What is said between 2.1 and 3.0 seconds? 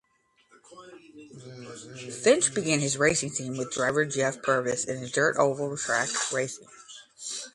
Finch began his